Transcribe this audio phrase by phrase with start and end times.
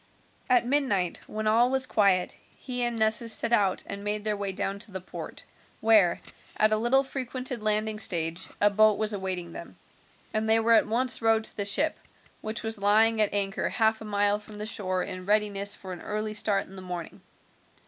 [0.49, 4.51] At midnight, when all was quiet, he and Nessus set out and made their way
[4.51, 5.43] down to the port,
[5.79, 6.19] where,
[6.57, 9.77] at a little frequented landing stage, a boat was awaiting them,
[10.33, 11.99] and they were at once rowed to the ship,
[12.41, 16.01] which was lying at anchor half a mile from the shore in readiness for an
[16.01, 17.21] early start in the morning.